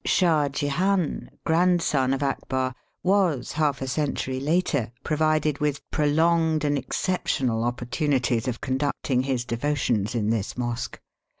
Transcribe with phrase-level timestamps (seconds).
[0.03, 7.63] Shah Jehan, grandson of Akbar, was half a century later provided with prolonged and exceptional
[7.63, 10.99] opportunities of conducting his devotions in this mosque.